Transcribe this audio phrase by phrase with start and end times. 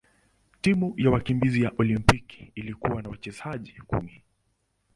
[0.61, 4.23] Timu ya wakimbizi ya Olimpiki ilikuwa na wachezaji kumi.